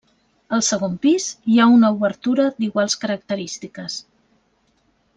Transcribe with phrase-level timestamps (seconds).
[0.55, 4.03] Al segon pis hi ha una obertura d'iguals característiques.